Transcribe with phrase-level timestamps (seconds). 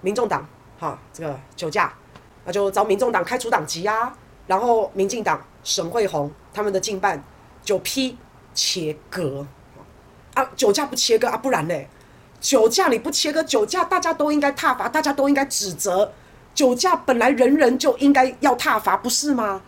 [0.00, 0.46] 民众党
[0.78, 1.92] 哈这个酒驾，
[2.44, 4.16] 那就找民众党开除党籍啊。
[4.46, 7.22] 然后民进党沈惠虹他们的竞办
[7.62, 8.16] 就批
[8.54, 9.46] 切割
[10.34, 11.86] 啊，酒驾不切割啊，不然嘞，
[12.40, 16.10] 酒驾你不切割，酒驾大家都应该踏伐，大家都应该指责，
[16.54, 19.60] 酒驾本来人人就应该要踏伐，不是吗？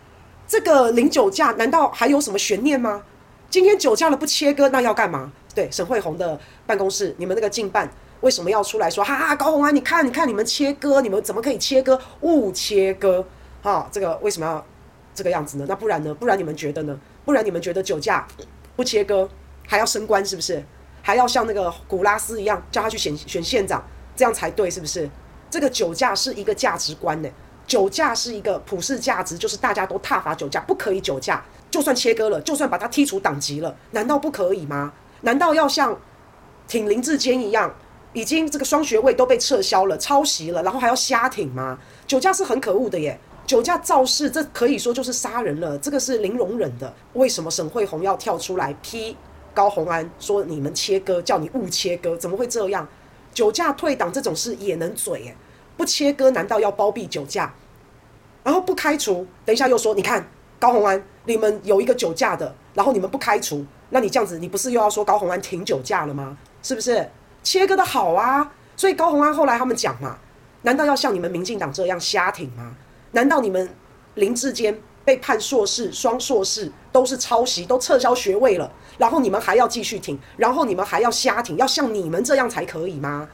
[0.47, 3.03] 这个零酒驾难道还有什么悬念吗？
[3.49, 5.31] 今天酒驾了不切割，那要干嘛？
[5.53, 7.87] 对，沈惠虹的办公室，你们那个竞办
[8.21, 9.03] 为什么要出来说？
[9.03, 11.99] 哈哈，高虹安，你看，你看，你们切割，你们怎么可以切割？
[12.21, 13.25] 勿切割，
[13.61, 14.65] 哈，这个为什么要？
[15.13, 15.65] 这个样子呢？
[15.67, 16.13] 那不然呢？
[16.13, 16.97] 不然你们觉得呢？
[17.25, 18.25] 不然你们觉得酒驾
[18.77, 19.29] 不切割
[19.67, 20.63] 还要升官是不是？
[21.01, 23.83] 还要像那个古拉斯一样叫他去选选县长，
[24.15, 25.09] 这样才对是不是？
[25.49, 27.29] 这个酒驾是一个价值观呢，
[27.67, 34.93] 酒驾是一个普世价值，就是大家都踏伐酒驾，不可以酒驾，就算切割了，就算把他踢出党籍了，难道不可以吗？
[35.21, 35.99] 难道要像
[36.69, 37.75] 挺林志坚一样，
[38.13, 41.77] 已经这个双学位都被撤销了，抄袭了，然后还要瞎挺吗？
[42.05, 43.19] 酒驾是很可恶的耶。
[43.47, 46.93] 酒驾肇事，这可以说就是杀人了，这个是零容忍的。
[47.13, 49.17] 为什么沈慧红要跳出来批
[49.53, 52.87] 高红安，说你们切割，叫你误切割，怎么会这样？
[53.33, 55.35] 酒驾退党这种事也能嘴耶？
[55.75, 57.53] 不切割难道要包庇酒驾？
[58.43, 66.37] 然后不开除，等一下又说，你看高红安，你们有一个酒驾的，然后你们不开除，那你这样子，你不是又要说高红安停酒驾了吗？
[66.61, 67.09] 是不是？
[67.43, 70.17] 切割的好啊，所以高虹安后来他们讲嘛，
[70.61, 72.75] 难道要像你们民进党这样瞎挺吗？
[73.11, 73.69] 难道你们
[74.15, 83.27] 林志坚被判硕士、双硕士都是抄袭，都撤销学位了，然后你们还要继续挺，然后你们还要瞎挺，要像你们这样才可以吗？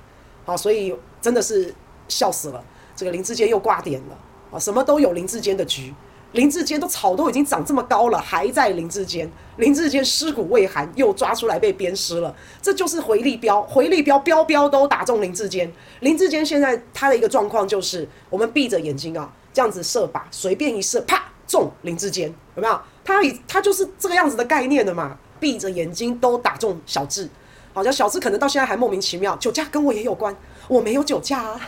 [0.46, 1.74] 好，所以真的是
[2.08, 2.64] 笑死了。
[2.96, 4.18] 这个林志坚又挂点了
[4.52, 5.94] 啊，什么都有林志坚的局。
[6.34, 9.30] 林志坚都草都已经长这么高了，还在林志坚。
[9.56, 12.36] 林志坚尸骨未寒，又抓出来被鞭尸了。
[12.62, 15.72] 这就是回力镖，回力镖标标都打中林志坚。
[16.02, 19.32] 林志坚现在他的一个状况就是，我们闭着眼睛啊。
[19.54, 22.80] 这样子射靶，随便一射，啪中林志坚，有没有？
[23.04, 27.28] 他以他就是这个样子的概念的嘛，闭着眼睛都打中小智，
[27.74, 30.36] 好像小智可能到现在还莫名其妙，酒驾跟我也有关，
[30.68, 31.60] 我没有酒驾啊，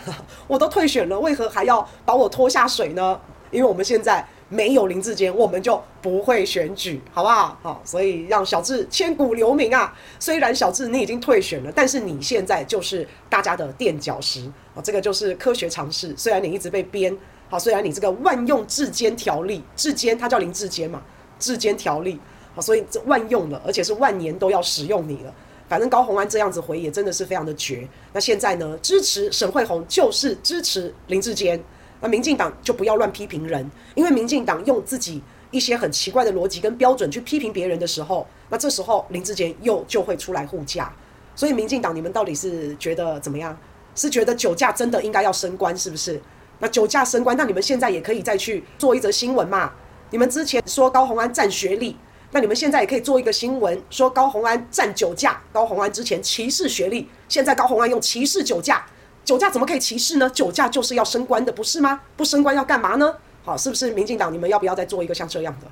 [0.48, 3.19] 我都退选了，为何还要把我拖下水呢？
[3.50, 7.58] 因为我们现在没有林志坚，我们就不会选举，好不好？
[7.62, 9.96] 好，所以让小智千古留名啊！
[10.20, 16.14] 虽然小智你已经退选了，但是你现在就是大家的垫脚石啊，这个就是科学常识。
[16.18, 17.16] 虽然你一直被编。
[17.52, 21.02] 好，虽然你这个万用志坚条例，志坚他叫林志坚嘛，
[21.40, 22.20] 志坚条例，
[22.54, 25.34] 好，所以这万用了，而且是万年都要使用你了。
[25.68, 27.88] 反正高虹安这样子回也真的是非常的绝。
[28.14, 31.60] 那现在呢，支持沈慧虹就是支持林志坚。
[32.02, 35.22] 那民进党就不要乱批评人，因为民进党用自己
[35.52, 40.94] 一些很奇怪的逻辑跟标准去批评别人的时候，那这时候林志坚又就会出来护驾。
[41.36, 43.58] 所以民进党你们到底是觉得怎么样？
[43.96, 46.22] 是觉得酒驾真的应该要升官，是不是？
[46.60, 49.72] 那酒驾升官，那你们现在也可以再去做一则新闻嘛？
[50.12, 51.98] 你们之前说高虹安占学历，
[52.31, 55.42] 那你们现在也可以做一个新闻，说高虹安占酒驾。
[55.52, 58.86] 高虹安之前歧视学历，现在高虹安用歧视酒驾，
[59.29, 60.28] 酒驾怎么可以歧视呢？
[60.31, 62.01] 酒驾就是要升官的，不是吗？
[62.17, 63.13] 不升官要干嘛呢？
[63.44, 64.34] 好，是不是民进党？
[64.34, 65.67] 你们要不要再做一个像这样的？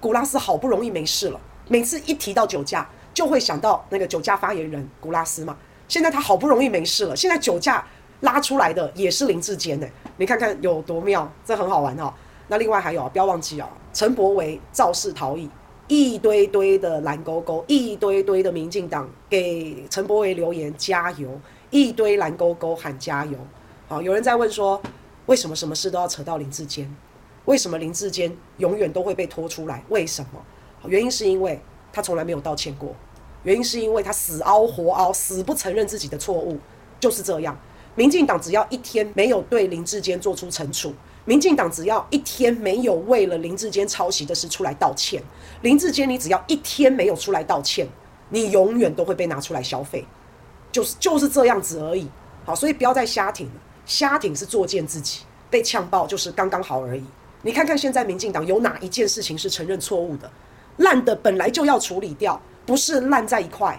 [0.00, 5.56] 古拉斯好不容易没事了，每次一提到酒驾，就会想到那个酒驾发言人古拉斯嘛。
[5.88, 7.84] 现在他好不容易没事了，现在酒驾。
[8.20, 9.86] 拉出来的也是林志坚呢，
[10.16, 12.14] 你看看有多妙，这很好玩哈。
[12.46, 15.50] 那另外还有啊，不要忘记啊，陈柏维肇事逃逸，
[15.88, 21.28] 一堆堆的蓝勾勾，一堆堆的民进党给陈柏维留言加油，
[21.72, 23.36] 一堆蓝勾勾喊加油。
[23.88, 24.80] 好，有人在问说，
[25.26, 26.94] 为什么什么事都要扯到林志坚？
[27.46, 29.82] 为什么林志坚永远都会被拖出来？
[29.88, 30.40] 为什么？
[30.86, 31.58] 原因是因为
[31.90, 32.94] 他从来没有道歉过，
[33.42, 36.58] 原因是因为他死凹活凹，死不承认自己的错误，
[37.00, 37.58] 就是这样。
[37.94, 40.92] 民进党只要一天没有对林志坚做出惩处，
[41.24, 45.22] 民进党只要一天没有为了林志坚抄袭的事出来道歉，
[45.62, 47.88] 林志坚你只要一天没有出来道歉，
[48.28, 50.04] 你永远都会被拿出来消费，
[50.72, 52.08] 就是就是这样子而已。
[52.44, 53.52] 好，所以不要再瞎挺了，
[53.86, 57.04] 瞎挺是作践自己，被呛爆就是刚刚好而已。
[57.42, 60.28] 你看看现在民进党有哪一件事情是承认错误的？
[60.78, 63.78] 烂的本来就要处理掉，不是烂在一块。